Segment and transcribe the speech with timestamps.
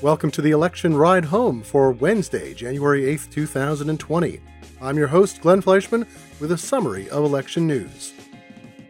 [0.00, 4.38] Welcome to the election ride home for Wednesday, January 8th, 2020.
[4.80, 6.06] I'm your host, Glenn Fleishman,
[6.38, 8.14] with a summary of election news.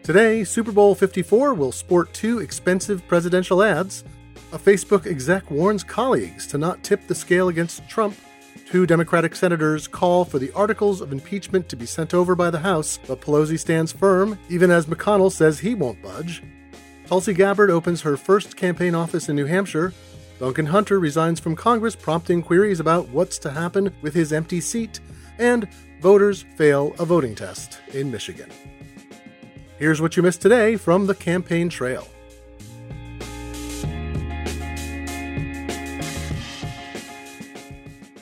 [0.02, 4.04] Today, Super Bowl 54 will sport two expensive presidential ads.
[4.52, 8.14] A Facebook exec warns colleagues to not tip the scale against Trump.
[8.66, 12.58] Two Democratic senators call for the articles of impeachment to be sent over by the
[12.58, 16.42] House, but Pelosi stands firm, even as McConnell says he won't budge.
[17.06, 19.94] Tulsi Gabbard opens her first campaign office in New Hampshire.
[20.38, 25.00] Duncan Hunter resigns from Congress, prompting queries about what's to happen with his empty seat.
[25.38, 25.68] And
[26.00, 28.50] voters fail a voting test in Michigan.
[29.78, 32.06] Here's what you missed today from the campaign trail.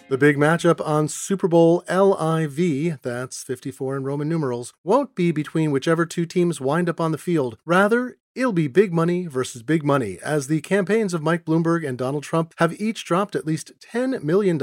[0.09, 5.73] The big matchup on Super Bowl LIV, that's 54 in Roman numerals, won't be between
[5.73, 7.59] whichever two teams wind up on the field.
[7.65, 11.97] Rather, It'll be big money versus big money, as the campaigns of Mike Bloomberg and
[11.97, 14.59] Donald Trump have each dropped at least $10 million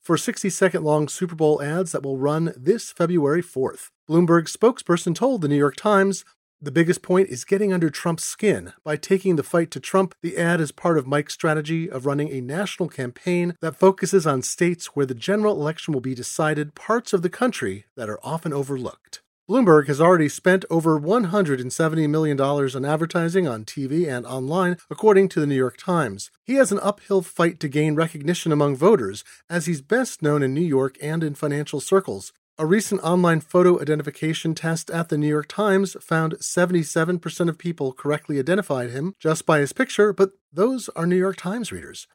[0.00, 3.90] for 60 second long Super Bowl ads that will run this February 4th.
[4.08, 6.24] Bloomberg's spokesperson told the New York Times
[6.62, 10.14] the biggest point is getting under Trump's skin by taking the fight to Trump.
[10.22, 14.42] The ad is part of Mike's strategy of running a national campaign that focuses on
[14.42, 18.52] states where the general election will be decided, parts of the country that are often
[18.52, 19.20] overlooked.
[19.48, 25.38] Bloomberg has already spent over $170 million on advertising on TV and online, according to
[25.38, 26.32] the New York Times.
[26.42, 30.52] He has an uphill fight to gain recognition among voters, as he's best known in
[30.52, 32.32] New York and in financial circles.
[32.58, 37.92] A recent online photo identification test at the New York Times found 77% of people
[37.92, 42.08] correctly identified him just by his picture, but those are New York Times readers.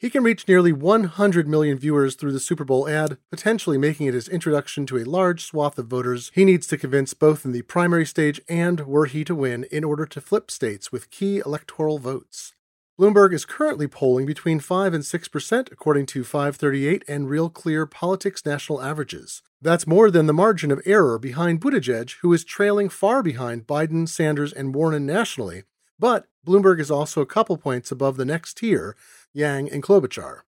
[0.00, 4.14] He can reach nearly 100 million viewers through the Super Bowl ad, potentially making it
[4.14, 7.62] his introduction to a large swath of voters he needs to convince both in the
[7.62, 11.98] primary stage and were he to win in order to flip states with key electoral
[11.98, 12.54] votes.
[12.96, 18.46] Bloomberg is currently polling between 5 and 6%, according to 538 and Real Clear Politics
[18.46, 19.42] national averages.
[19.60, 24.08] That's more than the margin of error behind Buttigieg, who is trailing far behind Biden,
[24.08, 25.64] Sanders, and Warren nationally.
[25.98, 28.96] But Bloomberg is also a couple points above the next tier,
[29.32, 30.40] Yang, and Klobuchar.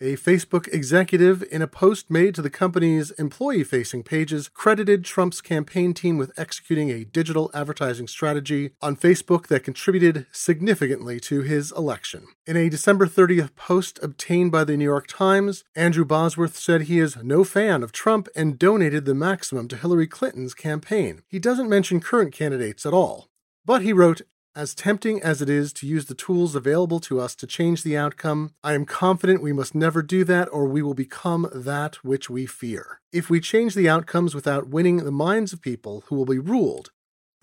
[0.00, 5.40] A Facebook executive, in a post made to the company's employee facing pages, credited Trump's
[5.40, 11.70] campaign team with executing a digital advertising strategy on Facebook that contributed significantly to his
[11.70, 12.26] election.
[12.44, 16.98] In a December 30th post obtained by the New York Times, Andrew Bosworth said he
[16.98, 21.22] is no fan of Trump and donated the maximum to Hillary Clinton's campaign.
[21.28, 23.28] He doesn't mention current candidates at all.
[23.64, 24.22] But he wrote,
[24.56, 27.96] as tempting as it is to use the tools available to us to change the
[27.96, 32.30] outcome, I am confident we must never do that or we will become that which
[32.30, 33.00] we fear.
[33.12, 36.90] If we change the outcomes without winning the minds of people who will be ruled,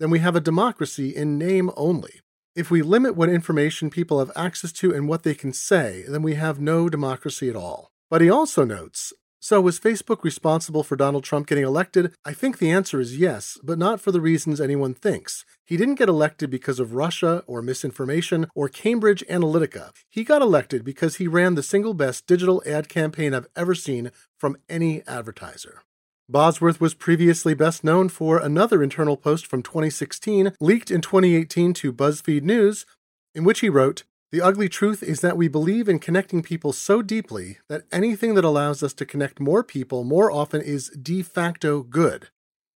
[0.00, 2.20] then we have a democracy in name only.
[2.56, 6.22] If we limit what information people have access to and what they can say, then
[6.22, 7.92] we have no democracy at all.
[8.10, 9.12] But he also notes
[9.44, 12.14] so, was Facebook responsible for Donald Trump getting elected?
[12.24, 15.44] I think the answer is yes, but not for the reasons anyone thinks.
[15.64, 19.90] He didn't get elected because of Russia or misinformation or Cambridge Analytica.
[20.08, 24.12] He got elected because he ran the single best digital ad campaign I've ever seen
[24.38, 25.82] from any advertiser.
[26.28, 31.92] Bosworth was previously best known for another internal post from 2016, leaked in 2018 to
[31.92, 32.86] BuzzFeed News,
[33.34, 37.02] in which he wrote, the ugly truth is that we believe in connecting people so
[37.02, 41.82] deeply that anything that allows us to connect more people more often is de facto
[41.82, 42.30] good.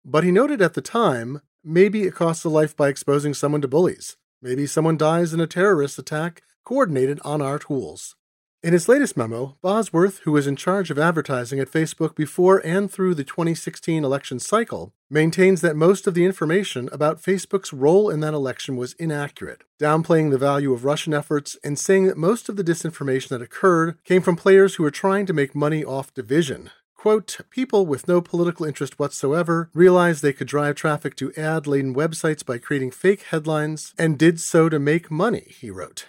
[0.05, 3.67] But he noted at the time maybe it costs a life by exposing someone to
[3.67, 4.17] bullies.
[4.39, 8.15] Maybe someone dies in a terrorist attack coordinated on our tools.
[8.63, 12.91] In his latest memo, Bosworth, who was in charge of advertising at Facebook before and
[12.91, 18.19] through the 2016 election cycle, maintains that most of the information about Facebook's role in
[18.21, 22.55] that election was inaccurate, downplaying the value of Russian efforts and saying that most of
[22.55, 26.71] the disinformation that occurred came from players who were trying to make money off division.
[26.95, 31.93] Quote, people with no political interest whatsoever realized they could drive traffic to ad laden
[31.93, 36.07] websites by creating fake headlines and did so to make money, he wrote.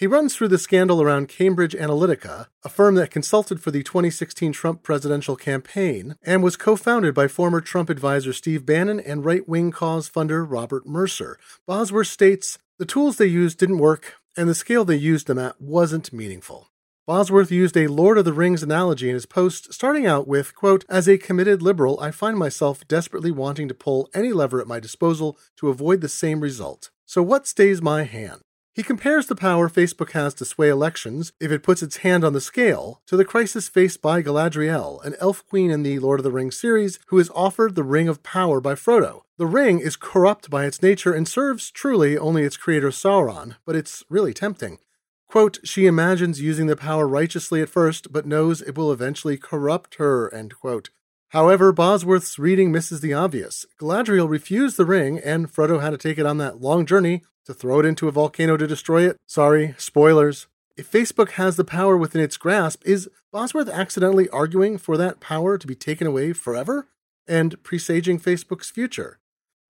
[0.00, 4.50] He runs through the scandal around Cambridge Analytica, a firm that consulted for the 2016
[4.50, 9.46] Trump presidential campaign and was co founded by former Trump advisor Steve Bannon and right
[9.46, 11.38] wing cause funder Robert Mercer.
[11.66, 15.60] Bosworth states the tools they used didn't work, and the scale they used them at
[15.60, 16.70] wasn't meaningful.
[17.06, 20.86] Bosworth used a Lord of the Rings analogy in his post, starting out with, quote,
[20.88, 24.80] As a committed liberal, I find myself desperately wanting to pull any lever at my
[24.80, 26.88] disposal to avoid the same result.
[27.04, 28.40] So what stays my hand?
[28.72, 32.34] He compares the power Facebook has to sway elections if it puts its hand on
[32.34, 36.24] the scale to the crisis faced by Galadriel, an elf queen in the Lord of
[36.24, 39.22] the Rings series who is offered the Ring of Power by Frodo.
[39.38, 43.74] The ring is corrupt by its nature and serves truly only its creator Sauron, but
[43.74, 44.78] it's really tempting.
[45.26, 49.96] Quote, she imagines using the power righteously at first, but knows it will eventually corrupt
[49.96, 50.90] her, end quote.
[51.30, 53.64] However, Bosworth's reading misses the obvious.
[53.80, 57.54] Galadriel refused the ring, and Frodo had to take it on that long journey to
[57.54, 59.16] throw it into a volcano to destroy it?
[59.26, 60.46] Sorry, spoilers.
[60.76, 65.58] If Facebook has the power within its grasp, is Bosworth accidentally arguing for that power
[65.58, 66.88] to be taken away forever
[67.26, 69.18] and presaging Facebook's future?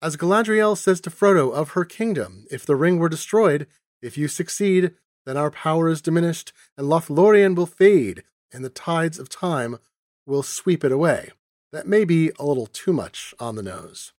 [0.00, 3.66] As Galadriel says to Frodo of her kingdom, if the ring were destroyed,
[4.00, 4.92] if you succeed,
[5.26, 8.22] then our power is diminished, and Lothlorien will fade,
[8.52, 9.78] and the tides of time
[10.26, 11.32] will sweep it away.
[11.72, 14.12] That may be a little too much on the nose.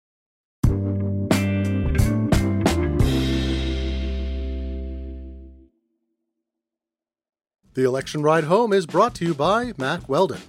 [7.79, 10.41] The election ride home is brought to you by Mack Weldon.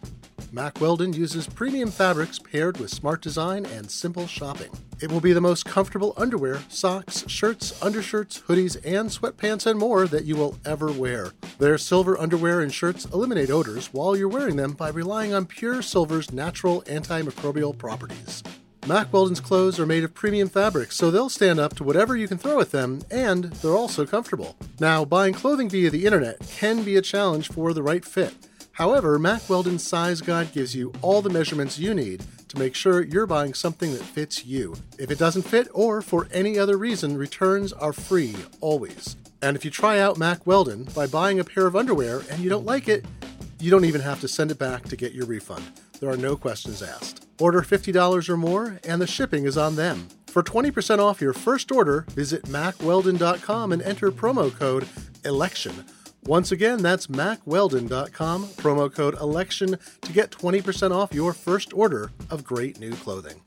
[0.52, 4.72] Mack Weldon uses premium fabrics paired with smart design and simple shopping.
[5.00, 10.08] It will be the most comfortable underwear, socks, shirts, undershirts, hoodies, and sweatpants and more
[10.08, 11.30] that you will ever wear.
[11.60, 15.84] Their silver underwear and shirts eliminate odors while you're wearing them by relying on pure
[15.84, 18.42] silver's natural antimicrobial properties.
[18.90, 22.28] Mack Weldon's clothes are made of premium fabrics, so they'll stand up to whatever you
[22.28, 24.58] can throw at them, and they're also comfortable.
[24.80, 28.34] Now, buying clothing via the internet can be a challenge for the right fit.
[28.72, 33.04] However, Mack Weldon's size guide gives you all the measurements you need to make sure
[33.04, 34.74] you're buying something that fits you.
[34.98, 39.18] If it doesn't fit, or for any other reason, returns are free always.
[39.44, 42.50] And if you try out Mack Weldon by buying a pair of underwear and you
[42.50, 43.06] don't like it,
[43.60, 45.64] you don't even have to send it back to get your refund.
[46.00, 47.28] There are no questions asked.
[47.40, 50.08] Order $50 or more, and the shipping is on them.
[50.28, 54.88] For 20% off your first order, visit mackweldon.com and enter promo code
[55.24, 55.86] ELECTION.
[56.24, 62.44] Once again, that's mackweldon.com, promo code ELECTION to get 20% off your first order of
[62.44, 63.42] great new clothing.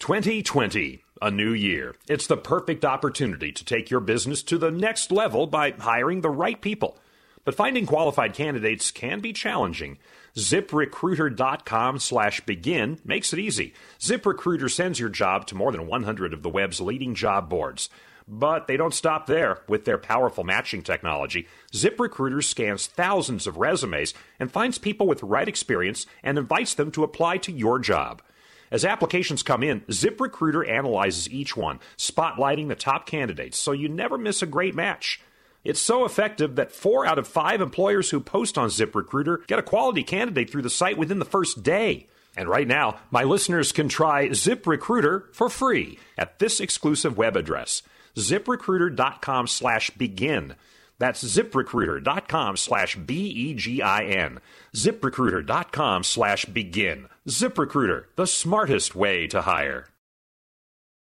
[0.00, 1.94] 2020, a new year.
[2.08, 6.30] It's the perfect opportunity to take your business to the next level by hiring the
[6.30, 6.98] right people.
[7.44, 9.98] But finding qualified candidates can be challenging.
[10.36, 13.72] ZipRecruiter.com slash begin makes it easy.
[14.00, 17.88] ZipRecruiter sends your job to more than 100 of the web's leading job boards.
[18.26, 19.62] But they don't stop there.
[19.68, 25.26] With their powerful matching technology, ZipRecruiter scans thousands of resumes and finds people with the
[25.26, 28.22] right experience and invites them to apply to your job.
[28.70, 34.18] As applications come in, ZipRecruiter analyzes each one, spotlighting the top candidates so you never
[34.18, 35.20] miss a great match.
[35.64, 39.62] It's so effective that four out of five employers who post on ZipRecruiter get a
[39.62, 42.06] quality candidate through the site within the first day.
[42.36, 47.82] And right now, my listeners can try ZipRecruiter for free at this exclusive web address,
[48.16, 50.54] ziprecruiter.com slash begin.
[50.98, 54.40] That's ziprecruiter.com slash B-E-G-I-N.
[54.74, 57.08] ziprecruiter.com slash begin.
[57.28, 59.88] ZipRecruiter, the smartest way to hire.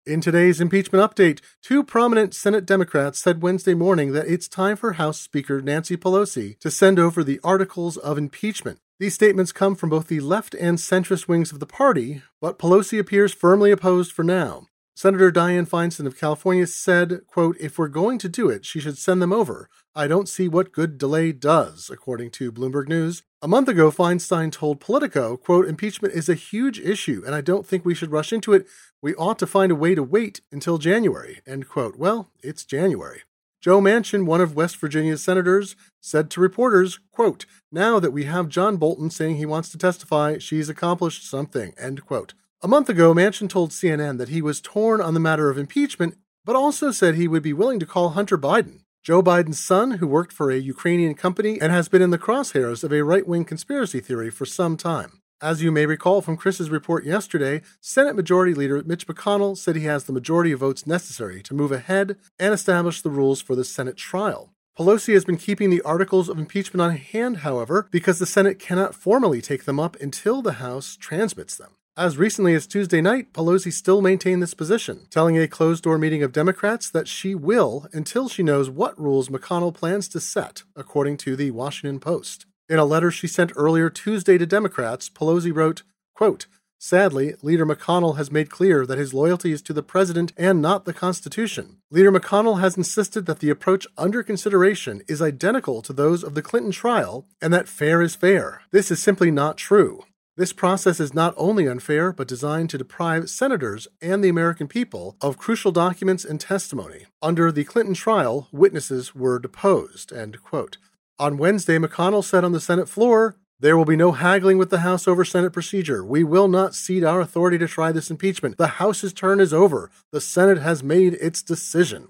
[0.07, 4.93] In today's impeachment update, two prominent Senate Democrats said Wednesday morning that it's time for
[4.93, 8.79] House Speaker Nancy Pelosi to send over the articles of impeachment.
[9.01, 13.01] These statements come from both the left and centrist wings of the party, but Pelosi
[13.01, 14.69] appears firmly opposed for now.
[14.99, 18.97] Senator Dianne Feinstein of California said, quote, if we're going to do it, she should
[18.97, 19.69] send them over.
[19.95, 23.23] I don't see what good delay does, according to Bloomberg News.
[23.43, 27.67] A month ago, Feinstein told Politico, quote, impeachment is a huge issue, and I don't
[27.67, 28.67] think we should rush into it.
[29.03, 31.99] We ought to find a way to wait until January, end quote.
[31.99, 33.21] Well, it's January.
[33.61, 38.49] Joe Manchin, one of West Virginia's senators, said to reporters, quote, now that we have
[38.49, 42.33] John Bolton saying he wants to testify, she's accomplished something, end quote.
[42.67, 46.17] A month ago, Manchin told CNN that he was torn on the matter of impeachment,
[46.45, 50.07] but also said he would be willing to call Hunter Biden, Joe Biden's son, who
[50.09, 53.45] worked for a Ukrainian company and has been in the crosshairs of a right wing
[53.45, 55.21] conspiracy theory for some time.
[55.41, 59.85] As you may recall from Chris's report yesterday, Senate Majority Leader Mitch McConnell said he
[59.85, 63.65] has the majority of votes necessary to move ahead and establish the rules for the
[63.65, 64.51] Senate trial.
[64.77, 68.93] Pelosi has been keeping the articles of impeachment on hand, however, because the Senate cannot
[68.93, 71.77] formally take them up until the House transmits them.
[71.99, 76.23] As recently as Tuesday night, Pelosi still maintained this position, telling a closed door meeting
[76.23, 81.17] of Democrats that she will until she knows what rules McConnell plans to set, according
[81.17, 82.45] to the Washington Post.
[82.69, 85.85] In a letter she sent earlier Tuesday to Democrats, Pelosi wrote,
[86.15, 86.47] quote,
[86.79, 90.85] Sadly, Leader McConnell has made clear that his loyalty is to the President and not
[90.85, 91.79] the Constitution.
[91.91, 96.43] Leader McConnell has insisted that the approach under consideration is identical to those of the
[96.43, 98.61] Clinton trial and that fair is fair.
[98.71, 100.05] This is simply not true.
[100.37, 105.17] This process is not only unfair, but designed to deprive senators and the American people
[105.23, 107.07] of crucial documents and testimony.
[107.23, 110.13] Under the Clinton trial, witnesses were deposed.
[110.13, 114.81] On Wednesday, McConnell said on the Senate floor, there will be no haggling with the
[114.81, 116.05] House over Senate procedure.
[116.05, 118.59] We will not cede our authority to try this impeachment.
[118.59, 119.91] The House's turn is over.
[120.13, 122.09] The Senate has made its decision.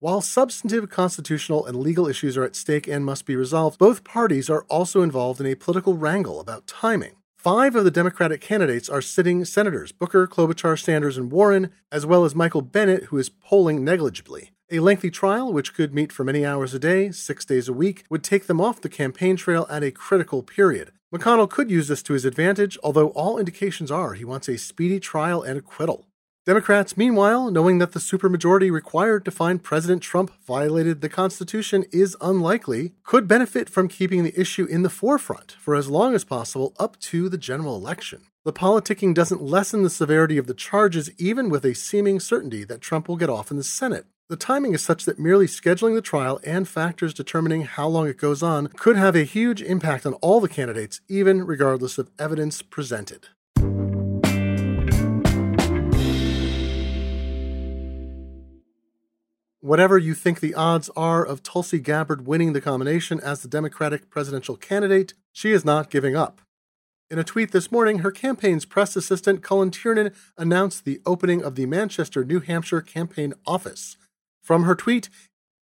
[0.00, 4.48] While substantive constitutional and legal issues are at stake and must be resolved, both parties
[4.48, 7.16] are also involved in a political wrangle about timing.
[7.46, 12.24] Five of the Democratic candidates are sitting senators Booker, Klobuchar, Sanders, and Warren, as well
[12.24, 14.50] as Michael Bennet, who is polling negligibly.
[14.72, 18.02] A lengthy trial, which could meet for many hours a day, six days a week,
[18.10, 20.90] would take them off the campaign trail at a critical period.
[21.14, 24.98] McConnell could use this to his advantage, although all indications are he wants a speedy
[24.98, 26.08] trial and acquittal.
[26.46, 32.16] Democrats, meanwhile, knowing that the supermajority required to find President Trump violated the Constitution is
[32.20, 36.72] unlikely, could benefit from keeping the issue in the forefront for as long as possible
[36.78, 38.26] up to the general election.
[38.44, 42.80] The politicking doesn't lessen the severity of the charges, even with a seeming certainty that
[42.80, 44.06] Trump will get off in the Senate.
[44.28, 48.18] The timing is such that merely scheduling the trial and factors determining how long it
[48.18, 52.62] goes on could have a huge impact on all the candidates, even regardless of evidence
[52.62, 53.30] presented.
[59.66, 64.08] Whatever you think the odds are of Tulsi Gabbard winning the nomination as the Democratic
[64.10, 66.40] presidential candidate, she is not giving up.
[67.10, 71.56] In a tweet this morning, her campaign's press assistant, Cullen Tiernan, announced the opening of
[71.56, 73.96] the Manchester, New Hampshire campaign office.
[74.40, 75.10] From her tweet,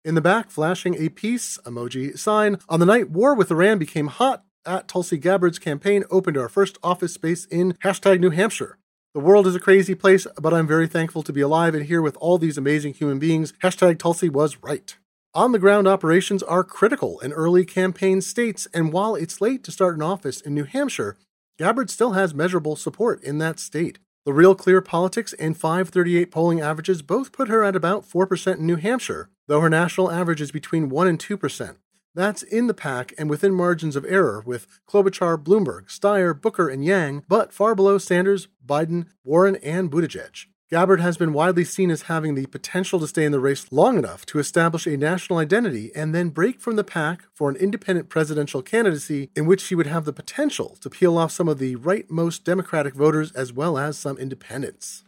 [0.05, 4.09] in the back, flashing a peace emoji sign, on the night war with Iran became
[4.09, 8.77] hot, at Tulsi Gabbard's campaign opened our first office space in hashtag New Hampshire.
[9.15, 12.03] The world is a crazy place, but I'm very thankful to be alive and here
[12.03, 13.53] with all these amazing human beings.
[13.63, 14.97] Hashtag Tulsi was right.
[15.35, 19.71] On the ground operations are critical in early campaign states, and while it's late to
[19.71, 21.17] start an office in New Hampshire,
[21.61, 24.01] Gabbard still has measurable support in that state.
[24.27, 28.67] The Real Clear Politics and 538 polling averages both put her at about 4% in
[28.67, 31.77] New Hampshire, though her national average is between 1 and 2%.
[32.15, 36.85] That's in the pack and within margins of error with Klobuchar, Bloomberg, Steyer, Booker, and
[36.85, 40.47] Yang, but far below Sanders, Biden, Warren, and Buttigieg.
[40.71, 43.99] Gabbard has been widely seen as having the potential to stay in the race long
[43.99, 48.09] enough to establish a national identity and then break from the pack for an independent
[48.09, 51.77] presidential candidacy in which she would have the potential to peel off some of the
[51.77, 55.05] rightmost Democratic voters as well as some independents.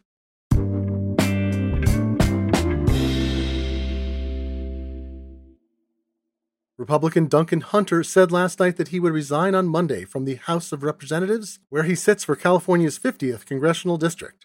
[6.78, 10.72] Republican Duncan Hunter said last night that he would resign on Monday from the House
[10.72, 14.44] of Representatives, where he sits for California's 50th congressional district.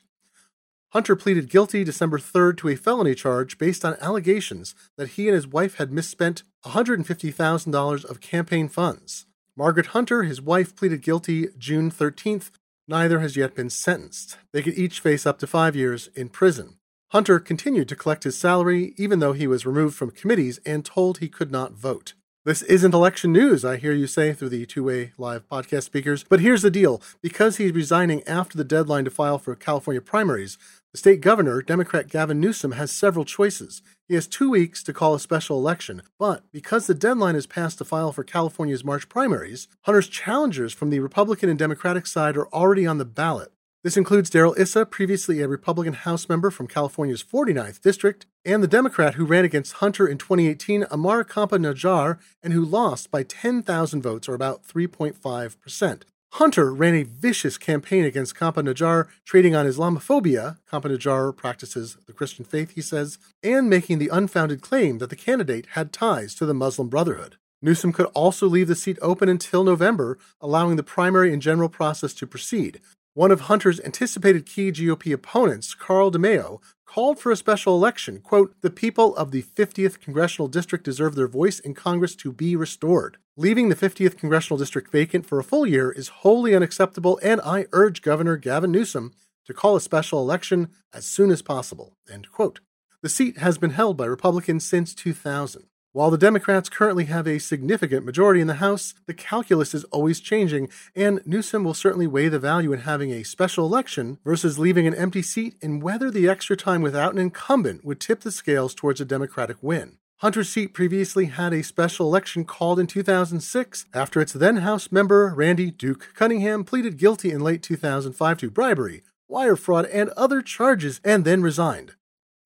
[0.93, 5.35] Hunter pleaded guilty December 3rd to a felony charge based on allegations that he and
[5.35, 9.25] his wife had misspent $150,000 of campaign funds.
[9.57, 12.51] Margaret Hunter, his wife, pleaded guilty June 13th.
[12.88, 14.38] Neither has yet been sentenced.
[14.53, 16.77] They could each face up to five years in prison.
[17.09, 21.17] Hunter continued to collect his salary even though he was removed from committees and told
[21.17, 22.13] he could not vote.
[22.43, 26.24] This isn't election news, I hear you say through the two way live podcast speakers.
[26.27, 30.57] But here's the deal because he's resigning after the deadline to file for California primaries,
[30.91, 33.83] the state governor, Democrat Gavin Newsom, has several choices.
[34.07, 37.77] He has two weeks to call a special election, but because the deadline is passed
[37.77, 42.48] to file for California's March primaries, Hunter's challengers from the Republican and Democratic side are
[42.48, 43.51] already on the ballot.
[43.83, 48.67] This includes Darrell Issa, previously a Republican House member from California's 49th District, and the
[48.67, 54.29] Democrat who ran against Hunter in 2018, Ammar Campa and who lost by 10,000 votes,
[54.29, 56.03] or about 3.5%.
[56.33, 62.75] Hunter ran a vicious campaign against Campa trading on Islamophobia, Campa practices the Christian faith,
[62.75, 66.88] he says, and making the unfounded claim that the candidate had ties to the Muslim
[66.88, 67.38] Brotherhood.
[67.63, 72.13] Newsom could also leave the seat open until November, allowing the primary and general process
[72.13, 72.79] to proceed,
[73.13, 78.20] one of Hunter's anticipated key GOP opponents, Carl DeMaio, called for a special election.
[78.20, 82.56] Quote, the people of the 50th Congressional District deserve their voice in Congress to be
[82.56, 83.18] restored.
[83.38, 87.65] Leaving the 50th Congressional District vacant for a full year is wholly unacceptable, and I
[87.72, 89.13] urge Governor Gavin Newsom
[89.46, 91.98] to call a special election as soon as possible.
[92.12, 92.60] End quote.
[93.01, 95.63] The seat has been held by Republicans since 2000.
[95.93, 100.21] While the Democrats currently have a significant majority in the House, the calculus is always
[100.21, 104.88] changing, and Newsom will certainly weigh the value in having a special election versus leaving
[104.88, 108.74] an empty seat and whether the extra time without an incumbent would tip the scales
[108.74, 109.98] towards a Democratic win.
[110.19, 115.33] Hunter's seat previously had a special election called in 2006 after its then House member
[115.36, 121.01] Randy Duke Cunningham pleaded guilty in late 2005 to bribery, wire fraud, and other charges
[121.03, 121.95] and then resigned.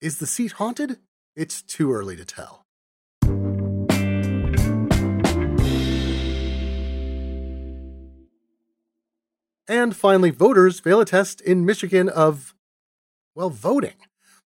[0.00, 0.98] Is the seat haunted?
[1.36, 2.65] It's too early to tell.
[9.68, 12.54] And finally, voters fail a test in Michigan of,
[13.34, 13.94] well, voting.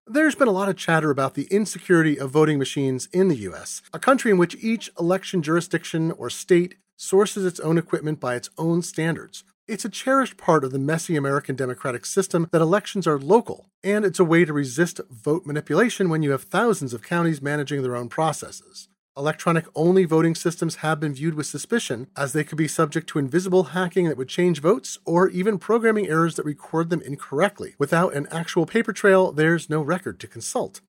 [0.07, 3.83] There's been a lot of chatter about the insecurity of voting machines in the US,
[3.93, 8.51] a country in which each election jurisdiction or state sources its own equipment by its
[8.59, 9.45] own standards.
[9.69, 14.05] It's a cherished part of the messy American democratic system that elections are local, and
[14.05, 17.97] it's a way to resist vote manipulation when you have thousands of counties managing their
[17.97, 18.89] own processes.
[19.17, 23.19] Electronic only voting systems have been viewed with suspicion, as they could be subject to
[23.19, 27.75] invisible hacking that would change votes, or even programming errors that record them incorrectly.
[27.79, 30.83] Without an actual paper trail, there's no record to consult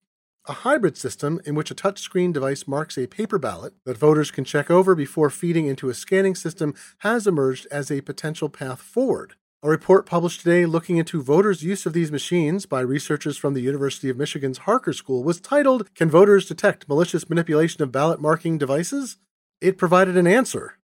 [0.48, 4.46] a hybrid system in which a touchscreen device marks a paper ballot that voters can
[4.46, 9.36] check over before feeding into a scanning system has emerged as a potential path forward.
[9.64, 13.62] A report published today looking into voters' use of these machines by researchers from the
[13.62, 18.60] University of Michigan's Harker School was titled Can Voters Detect Malicious Manipulation of Ballot Marking
[18.60, 19.18] Devices?
[19.60, 20.78] It provided an answer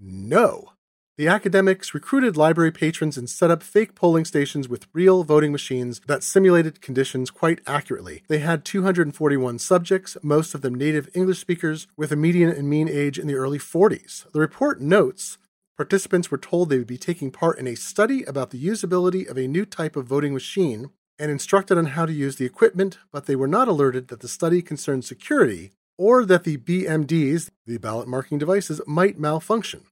[0.00, 0.72] no.
[1.16, 6.00] The academics recruited library patrons and set up fake polling stations with real voting machines
[6.08, 8.24] that simulated conditions quite accurately.
[8.28, 12.88] They had 241 subjects, most of them native English speakers, with a median and mean
[12.88, 14.30] age in the early 40s.
[14.32, 15.38] The report notes
[15.78, 19.38] participants were told they would be taking part in a study about the usability of
[19.38, 23.24] a new type of voting machine and instructed on how to use the equipment, but
[23.24, 28.06] they were not alerted that the study concerned security or that the BMDs, the ballot
[28.06, 29.84] marking devices, might malfunction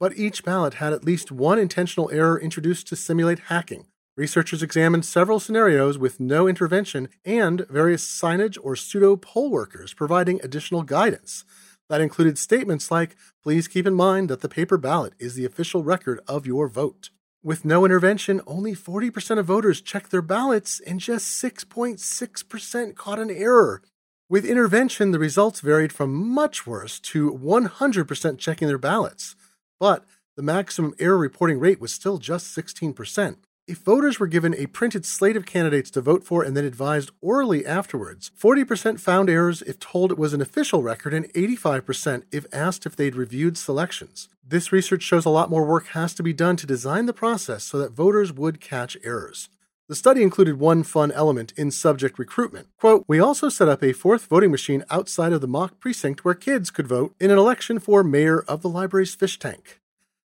[0.00, 3.86] but each ballot had at least one intentional error introduced to simulate hacking.
[4.16, 10.40] Researchers examined several scenarios with no intervention and various signage or pseudo poll workers providing
[10.42, 11.44] additional guidance.
[11.88, 15.82] That included statements like, please keep in mind that the paper ballot is the official
[15.82, 17.10] record of your vote.
[17.42, 23.30] With no intervention, only 40% of voters checked their ballots and just 6.6% caught an
[23.30, 23.82] error.
[24.30, 29.36] With intervention, the results varied from much worse to 100% checking their ballots
[29.84, 33.36] but the maximum error reporting rate was still just 16%.
[33.66, 37.12] If voters were given a printed slate of candidates to vote for and then advised
[37.22, 42.44] orally afterwards, 40% found errors if told it was an official record and 85% if
[42.52, 44.28] asked if they'd reviewed selections.
[44.46, 47.64] This research shows a lot more work has to be done to design the process
[47.64, 49.48] so that voters would catch errors.
[49.88, 52.68] The study included one fun element in subject recruitment.
[52.78, 56.34] Quote, We also set up a fourth voting machine outside of the mock precinct where
[56.34, 59.80] kids could vote in an election for mayor of the library's fish tank.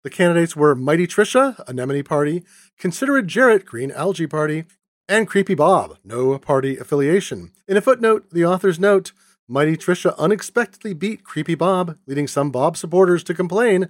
[0.04, 2.44] The candidates were Mighty Trisha, Anemone Party,
[2.80, 4.66] Considerate Jarrett, Green Algae Party,
[5.08, 7.52] and Creepy Bob, no party affiliation.
[7.68, 9.12] In a footnote, the authors note
[9.48, 13.90] Mighty Trisha unexpectedly beat Creepy Bob, leading some Bob supporters to complain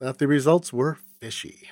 [0.00, 1.70] that the results were fishy.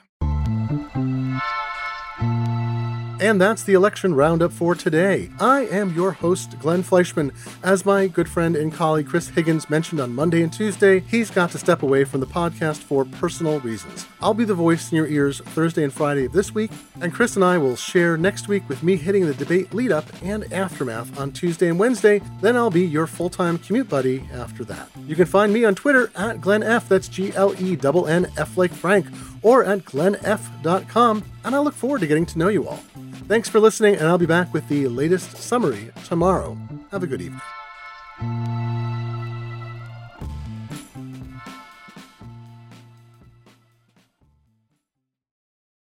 [3.19, 5.31] And that's the election roundup for today.
[5.41, 7.33] I am your host, Glenn Fleishman.
[7.63, 11.51] As my good friend and colleague Chris Higgins mentioned on Monday and Tuesday, he's got
[11.53, 14.07] to step away from the podcast for personal reasons.
[14.21, 17.37] I'll be the voice in your ears Thursday and Friday of this week, and Chris
[17.37, 21.19] and I will share next week with me hitting the debate lead up and aftermath
[21.19, 22.21] on Tuesday and Wednesday.
[22.43, 24.91] Then I'll be your full time commute buddy after that.
[25.07, 26.87] You can find me on Twitter at Glenn F.
[26.87, 29.07] That's G L E N N F like Frank,
[29.47, 32.83] or at glennf.com, and I look forward to getting to know you all.
[33.29, 36.59] Thanks for listening, and I'll be back with the latest summary tomorrow.
[36.91, 38.76] Have a good evening.